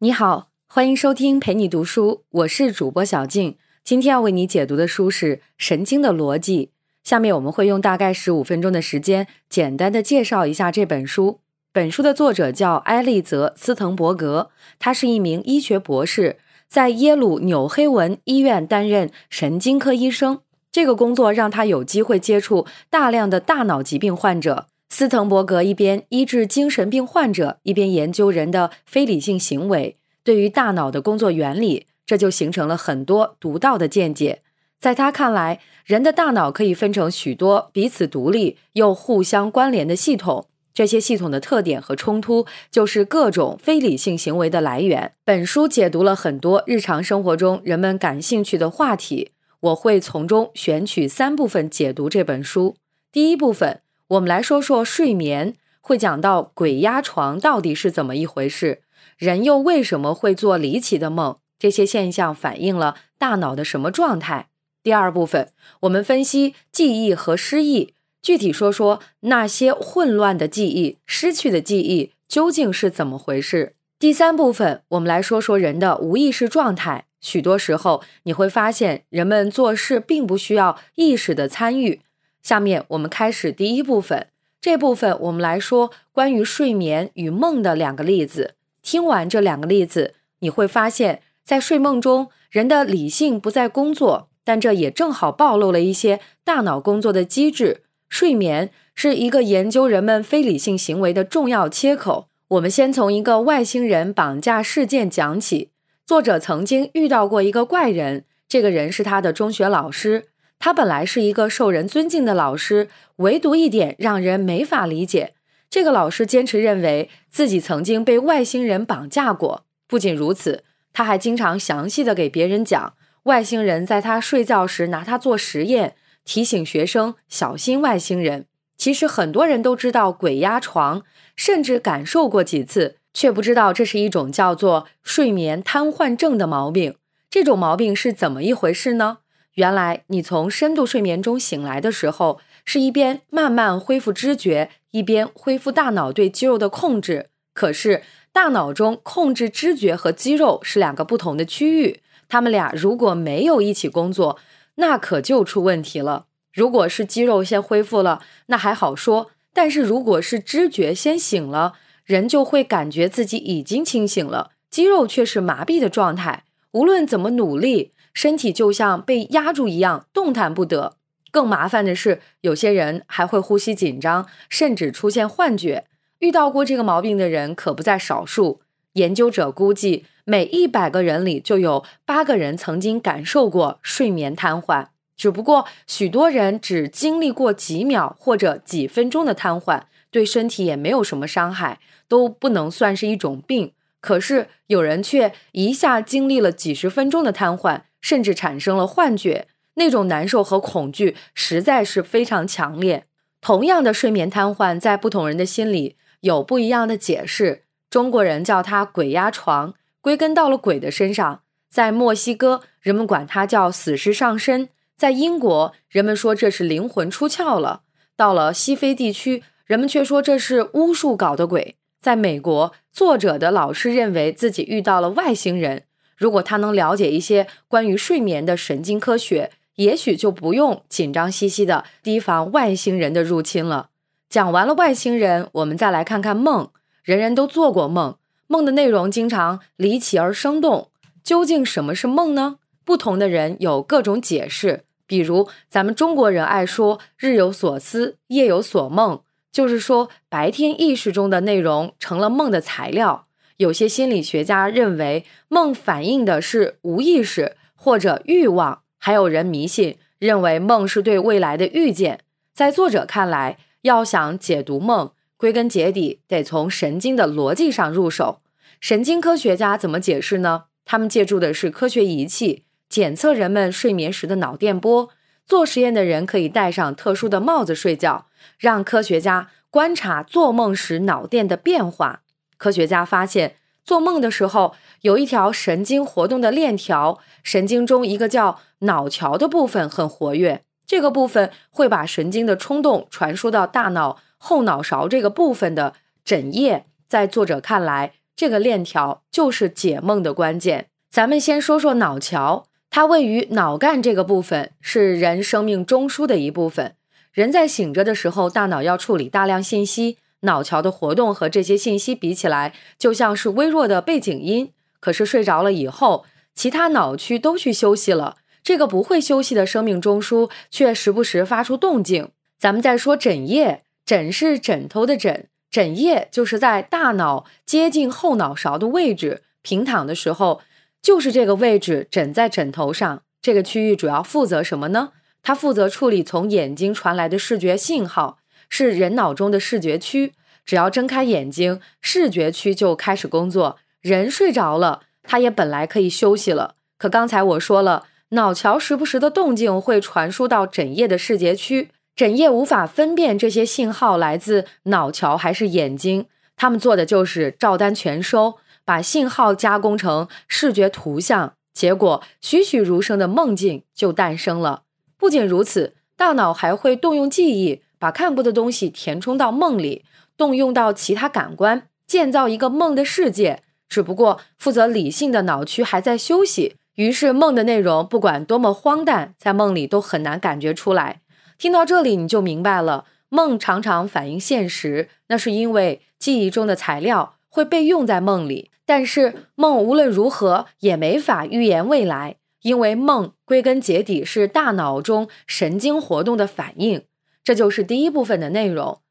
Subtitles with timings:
[0.00, 3.56] 你好，欢迎收听陪你读书，我是主播小静。
[3.82, 6.66] 今天要为你解读的书是《神经的逻辑》。
[7.02, 11.40] 下面我们会用大概十五分钟的时间，简单的介绍一下这本书。
[11.72, 16.36] 本书的作者叫埃利泽·斯滕伯格，他是一名医学博士，
[16.68, 20.40] 在耶鲁纽黑文医院担任神经科医生。
[20.70, 24.66] 这个工作让他有机会接触大量的大脑疾病患者。
[24.88, 34.42] 斯滕伯格一边医治精神病患者，一边研究人的非理性行为，对于大脑的工作原理，这就形成了很多独到的见解。
[34.78, 40.46] 在他看来，人的大脑可以分成许多彼此独立又互相关联的系统。
[40.72, 45.12] 这些系统的特点和冲突，就是各种非理性行为的来源。
[45.24, 52.76] 本书解读了很多日常生活中人们感兴趣的话题，我会从中选取三部分解读这本书。
[53.10, 58.82] 第一部分，我们来说说睡眠，会讲到鬼压床到底是怎么一回事，
[59.18, 64.48] 人又为什么会做离奇的梦，这些现象反映了大脑的什么状态。
[64.84, 67.94] 第二部分，我们分析记忆和失忆。
[68.22, 73.74] 具体说说那些混乱的记忆、失去的记忆究竟是怎么回事？
[73.98, 77.06] 第三部分，我们来说说人的无意识状态。
[77.20, 82.00] 许多时候，你会发现人们做事并不需要意识的参与。
[82.46, 84.28] 下面我们开始第一部分。
[84.60, 88.54] 这部分我们来说关于睡眠与梦的两个例子。
[88.82, 97.82] 听完这两个例子，你会发现在睡梦中，人的理性不再工作，但这也正好暴露了一些大脑工作的机制。
[98.08, 102.28] 睡眠是一个研究人们非理性行为的重要切口。
[102.46, 105.70] 我们先从一个外星人绑架事件讲起。
[106.06, 110.26] 作者曾经遇到过一个怪人，这个人是他的中学老师。
[110.58, 115.34] 他本来是一个受人尊敬的老师，唯独一点让人没法理解：
[115.70, 119.64] 这个老师坚持认为自己曾经被外星人绑架过。
[119.86, 122.94] 不仅如此，他还经常详细的给别人讲
[123.24, 125.94] 外星人在他睡觉时拿他做实验。
[126.24, 128.46] 提醒学生小心外星人。
[128.76, 131.04] 其实很多人都知道鬼压床，
[131.36, 136.96] 甚至感受过几次，却不知道这是一种叫做睡眠瘫痪症的毛病。
[137.30, 139.18] 这种毛病是怎么一回事呢？
[139.56, 147.30] 原来你从深度睡眠中醒来的时候，是一边慢慢恢复知觉，一边恢复大脑对肌肉的控制。
[147.54, 148.02] 可是
[148.32, 154.38] 大脑中控制知觉和肌肉是两个不同的区域，他们俩如果没有一起工作。
[154.74, 156.26] 那可就出问题了。
[156.52, 161.72] 如果是肌肉先恢复了，那还好说；但是如果是知觉先醒了，
[162.04, 166.44] 人就会感觉自己已经清醒了，肌肉却是麻痹的状态。
[166.72, 170.96] 无论怎么努力，身体就像被压住一样，动弹不得。
[171.30, 175.84] 更麻烦的是，有些人还会呼吸紧张，甚至出现幻觉。
[176.20, 178.62] 遇到过这个毛病的人可不在少数。
[178.94, 180.06] 研究者估计。
[180.28, 191.78] 每一百个人里就有八个人曾经感受过睡眠瘫痪，只不过许多人只经历过几秒或者几分钟的瘫痪，对身体也没有什么伤害，
[192.08, 193.72] 都不能算是一种病。
[194.00, 203.04] 可是有人却一下经历了几十分钟的瘫痪，甚至产生了幻觉，那种难受和恐惧实在是非常强烈。
[203.40, 207.64] 同样的睡眠瘫痪，在不同人的心里有不一样的解释。
[207.90, 209.74] 中国人叫它“鬼压床”。
[210.00, 217.80] 归根到了鬼的身上，在墨西哥，人们管它叫死尸上身；在英国，人们说这是灵魂出窍了；
[218.14, 221.74] 到了西非地区，人们却说这是巫术搞的鬼。
[222.00, 225.82] 在美国，作者的老师认为自己遇到了外星人。
[226.16, 233.90] 如果他能了解一些关于睡眠的神经科学，也许就不用紧张兮兮的提防外星人的入侵了。
[234.28, 236.70] 讲完了外星人，我们再来看看梦。
[237.02, 238.16] 人人都做过梦。
[238.48, 240.90] 梦的内容经常离奇而生动，
[241.22, 242.56] 究竟什么是梦呢？
[242.84, 244.84] 不同的人有各种解释。
[245.06, 249.20] 比如，咱们中国人爱说“日有所思，夜有所梦”，
[249.52, 253.25] 就是说白天意识中的内容成了梦的材料。
[253.56, 262.20] 有些心理学家认为梦反映的是无意识或者欲望，还有人迷信认为梦是对未来的预见。
[262.54, 265.12] 在作者看来，要想解读梦。
[265.38, 268.40] 归根结底，得从神经的逻辑上入手。
[268.80, 270.64] 神经科学家怎么解释呢？
[270.86, 275.10] 他们借助的是科学仪器，检测人们睡眠时的脑电波。
[275.44, 278.28] 做实验的人可以戴上特殊的帽子睡觉，
[278.58, 282.22] 让科学家观察做梦时脑电的变化。
[282.56, 294.18] 科学家发现，做梦的时候有一条神经活动的链条，神经中一个叫脑桥的部分很活跃，这个部分会把神经的冲动传输到大脑。
[294.38, 295.94] 后脑勺这个部分的
[296.24, 300.88] 枕叶，在作者看来，这个链条就是解梦的关键。
[301.10, 306.94] 咱们先说说脑桥，它位于脑干这个部分，是人生命中枢的一部分。
[307.32, 314.72] 人在醒着的时候，大脑要处理大量信息，脑桥的活动和这些信息比起来，就像是微弱的背景音。
[315.00, 316.24] 可是睡着了以后，
[316.54, 322.30] 其他脑区都去休息了，这个不会休息的生命中枢却时不时发出动静。
[322.58, 330.60] 咱们再说枕叶，枕是枕头的枕，枕叶就是在大脑接近后脑勺的位置，平躺的时候。
[331.02, 335.12] 就是这个位置枕在枕头上，这个区域主要负责什么呢？
[335.40, 338.38] 它负责处理从眼睛传来的视觉信号，
[338.68, 340.32] 是人脑中的视觉区。
[340.64, 343.78] 只要睁开眼睛，视觉区就开始工作。
[344.00, 346.74] 人睡着了，它也本来可以休息了。
[346.98, 356.26] 可刚才我说了，脑桥时不时的动静会传输到枕叶的视觉区，枕叶无法分辨这些信号来自脑桥还是眼睛，
[356.56, 358.58] 他们做的就是照单全收。
[358.84, 364.84] 把信号加工成视觉图像，结果栩栩如生的梦境就诞生了。
[365.16, 370.04] 不仅如此，大脑还会动用记忆，把看过的东西填充到梦里，
[370.36, 373.62] 动用到其他感官，建造一个梦的世界。
[373.88, 381.20] 只不过负责理性的脑区还在休息，于是梦的内容不管多么荒诞，在梦里都很难感觉出来。
[381.56, 388.70] 听到这里，你就明白了，梦常常反映现实，那是因为记忆中的材料会被用在梦里。
[388.84, 397.02] 但是梦无论如何也没法预言未来，因为梦归根结底是大脑中神经活动的反应。
[397.46, 399.02] 这就是第一部分的内容。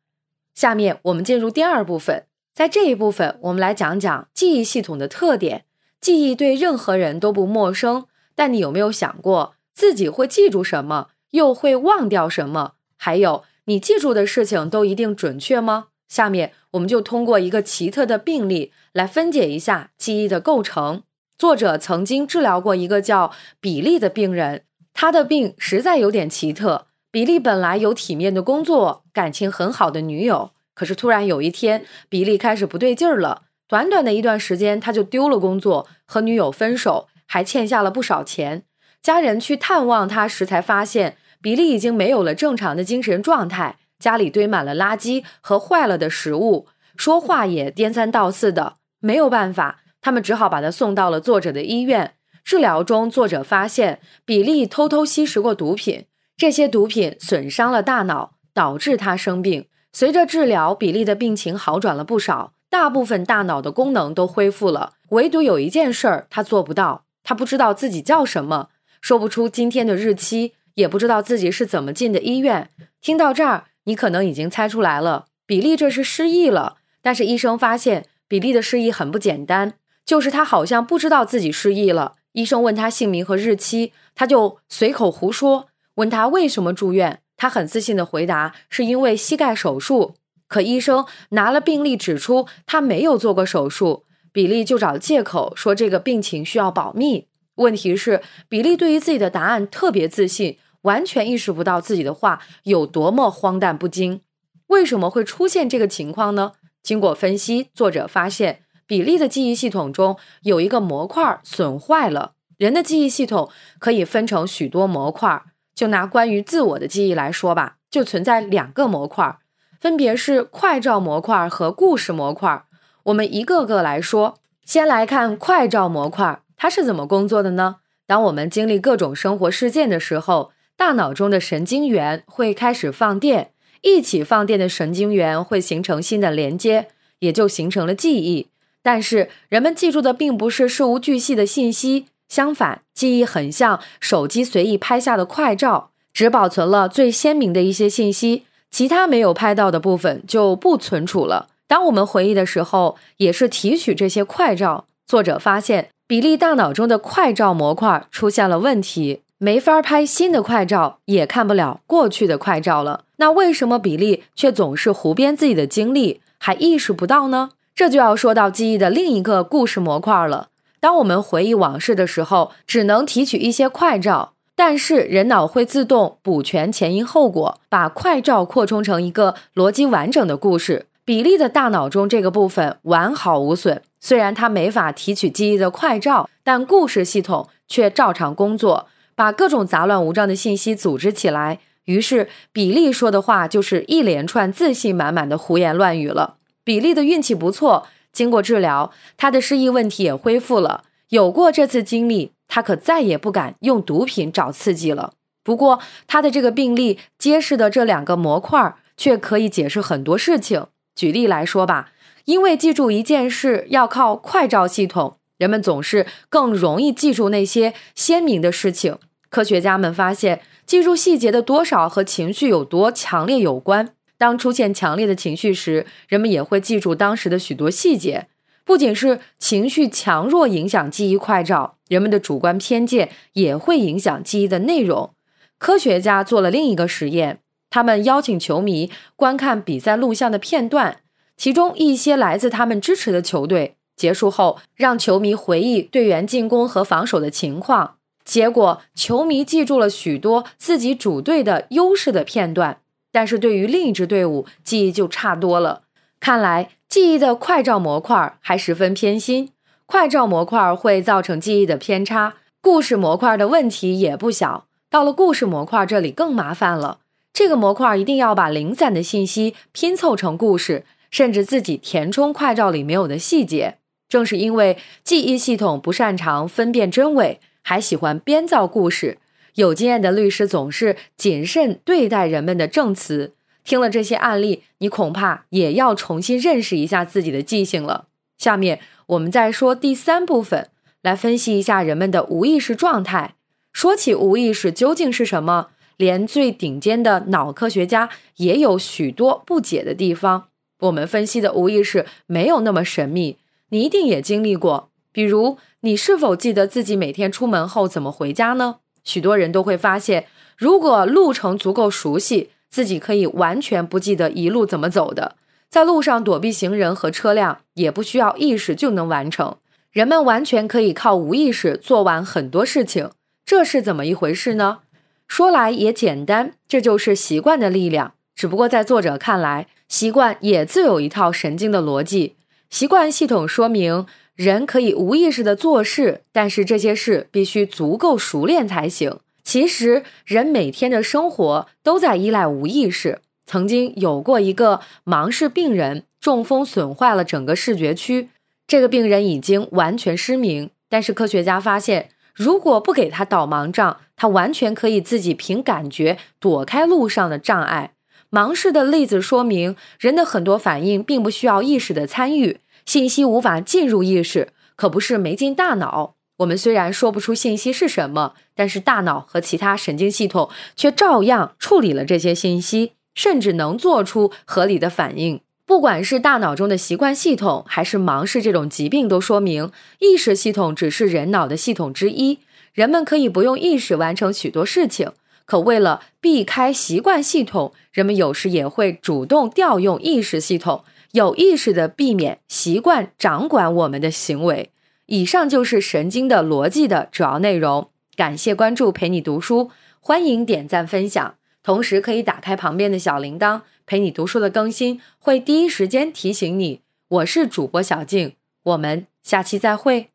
[0.54, 5.64] 下面我们进入第二部分，在这一部分，我们来讲讲记忆系统的特点。
[6.02, 12.74] 记忆对任何人都不陌生，但你有没有想过自己会记住什么，又会忘掉什么？
[12.98, 15.86] 还有，你记住的事情都一定准确吗？
[16.10, 21.04] 下面我们就通过一个奇特的病例来分解一下记忆的构成。
[21.38, 26.88] 作者曾经治疗过一个叫比利的病人，他的病实在有点奇特。
[27.16, 33.44] 比利本来有体面的工作，感情很好的女友，可是突然有一天，比利开始不对劲儿了。
[33.70, 38.64] 短短的一段时间，他就丢了工作，和女友分手，还欠下了不少钱。
[39.02, 43.78] 家人去探望他时，才发现比利已经没有了正常的精神状态。
[43.98, 46.68] 家里堆满了垃圾和坏了的食物，
[46.98, 52.16] 说话也颠三倒四的，没有办法，他们只好把他送到了作者的医院。
[52.44, 56.08] 治疗中，作者发现比利偷偷吸食过毒品，
[56.38, 59.68] 这些毒品损伤了大脑，导致他生病。
[59.94, 64.94] 随着治疗，比利的病情好转了不少，大部分大脑的功能都恢复了。
[65.10, 68.70] 唯独有一件事儿他做不到，他不知道自己叫什么，
[69.02, 72.70] 说不出今天的日期，也不知道自己是怎么进的医院。
[73.02, 73.66] 听到这儿。
[73.88, 76.78] 你可能已经猜出来了，比利这是失忆了。
[77.04, 79.74] 但是医生发现，比利的失忆很不简单，
[80.04, 82.14] 就是他好像不知道自己失忆了。
[82.32, 85.68] 医生问他姓名和日期，他就随口胡说。
[85.96, 90.16] 问他为什么住院，他很自信的回答是因为膝盖手术。
[90.48, 97.28] 可医生拿了病历指出他没有做过手术，比利就找借口说这个病情需要保密。
[97.56, 100.58] 问题是，比利对于自己的答案特别自信。
[100.86, 104.22] 完全意识不到自己的话有多么荒诞不经。
[104.68, 106.52] 为什么会出现这个情况呢？
[106.84, 112.34] 经过分析，作者发现比利的记忆系统中有一个模块损坏了。
[112.60, 115.42] 人的记忆系统可以分成许多模块，
[115.76, 119.38] 就拿关于自我的记忆来说吧，就存在两个模块，
[119.80, 122.64] 分别是快照模块和故事模块。
[123.04, 127.76] 我们一个个来说，先来看快照模块，它是怎么工作的呢？
[128.08, 130.54] 当我们经历各种生活事件的时候。
[130.78, 136.90] 大脑中的神经元会开始放电，一起放电的神经元会形成新的连接，
[137.20, 138.50] 也就形成了记忆。
[138.84, 151.50] 但是人们记住的并不是事无巨细的信息，相反，记忆很像手机随意拍下的快照，只保存了最鲜明的一些信息，其他没有拍到的部分就不存储了。
[151.68, 154.86] 当我们回忆的时候，也是提取这些快照。
[155.06, 159.22] 作者发现，比利大脑中的快照模块出现了问题。
[159.38, 163.04] 没法拍新的快照，也看不了过去的快照了。
[163.18, 167.50] 那为什么比利却总是胡编自己的经历，还意识不到呢？
[167.76, 170.48] 这就要说到记忆的另一个故事模块了。
[170.86, 180.86] 当我们回忆往事的时候，只能提取一些快照，但是人脑会自动补全前因后果，把快照扩充成一个逻辑完整的故事。
[181.04, 188.86] 比利的大脑中这个部分完好无损，虽然他没法提取记忆的快照，但故事系统却照常工作。
[189.16, 196.36] 把各种杂乱无章的信息组织起来，于是比利说的话就是一连串自信满满的胡言乱语了。
[196.64, 200.86] 比利的运气不错，经过治疗，他的失忆问题也恢复了。
[201.10, 205.14] 有过这次经历，他可再也不敢用毒品找刺激了。
[205.44, 210.66] 不过，他的这个病例揭示的这两个模块却可以解释很多事情。
[210.96, 211.92] 举例来说吧，
[212.24, 218.98] 因为记住一件事要靠快照系统，人们总是更容易记住那些鲜明的事情。
[219.30, 223.90] 科学家们发现，记住细节的多少和情绪有多强烈有关。
[224.18, 228.28] 当出现强烈的情绪时，人们也会记住当时的许多细节。
[228.64, 235.12] 不仅是情绪强弱影响记忆快照，人们的主观偏见也会影响记忆的内容。
[235.60, 241.02] 科学家做了另一个实验，他们邀请球迷观看比赛录像的片段，
[241.38, 243.76] 其中一些来自他们支持的球队。
[243.96, 247.96] 结束后，让球迷回忆队员进攻和防守的情况。
[248.26, 252.80] 结果，球迷记住了许多自己主队的优势的片段，
[253.16, 255.84] 但是对于另一支队伍记忆就差多了。
[256.20, 259.52] 看来，记忆的快照模块还十分偏心。
[259.86, 264.66] 快照模块会造成记忆的偏差，故事模块的问题也不小。
[264.90, 267.00] 到了故事模块这里更麻烦了，
[267.32, 273.78] 这个模块一定要把零散的信息拼凑成故事，甚至自己填充快照里没有的细节。
[274.10, 277.40] 正是因为记忆系统不擅长分辨真伪。
[277.62, 279.18] 还喜欢编造故事，
[279.56, 283.34] 有经验的律师总是谨慎对待人们的证词。
[283.64, 288.08] 听了这些案例，你恐怕也要重新认识一下自己的记性了。
[288.38, 290.70] 下面我们再说第三部分，
[291.02, 293.34] 来分析一下人们的无意识状态。
[293.74, 300.50] 说起无意识究竟是什么，连最顶尖的脑科学家也有许多不解的地方。
[300.82, 303.38] 我们分析的无意识没有那么神秘，
[303.70, 304.92] 你一定也经历过。
[305.12, 308.78] 比如，你是否记得自己每天出门后怎么回家呢？
[309.06, 315.36] 许多人都会发现，如果路程足够熟悉，自己可以完全不记得一路怎么走的。
[315.70, 319.58] 在路上躲避行人和车辆，也不需要意识就能完成。
[319.92, 323.12] 人们完全可以靠无意识做完很多事情，
[323.46, 324.80] 这是怎么一回事呢？
[325.28, 328.14] 说来也简单，这就是习惯的力量。
[328.36, 332.36] 只不过在作者看来，习惯也自有一套神经的逻辑。
[332.70, 334.06] 习惯系统说明。
[334.36, 339.20] 人可以无意识的做事，但是这些事必须足够熟练才行。
[339.44, 343.20] 其实，人每天的生活都在依赖无意识。
[343.46, 348.30] 曾经有过一个盲视病人，中风损坏了整个视觉区，
[348.68, 350.72] 这个病人已经完全失明。
[350.90, 357.92] 但是科学家发现，如果不给他导盲杖，他完全可以自己凭感觉躲开路上的障碍。
[358.32, 362.58] 盲视的例子说明，人的很多反应并不需要意识的参与。
[362.86, 366.16] 信息无法进入意识，可不是没进大脑。
[366.38, 375.40] 我们虽然说不出信息是什么，但是大脑和其他神经系统却照样处理了这些信息，甚至能做出合理的反应。
[375.66, 382.40] 不管是大脑中的习惯系统，还是盲视这种疾病，都说明意识系统只是人脑的系统之一。
[382.74, 385.14] 人们可以不用意识完成许多事情，
[385.46, 390.84] 可为了避开习惯系统，人们有时也会主动调用意识系统。
[391.16, 394.72] 有意识的避免习惯掌管我们的行为。
[395.06, 397.90] 以上就是神经的逻辑的主要内容。
[398.18, 406.82] 感谢关注，陪你读书，欢迎点赞分享，同时可以打开旁边的小铃铛，陪你读书的更新会第一时间提醒你。
[407.08, 410.10] 我是主播小静，我们下期再会。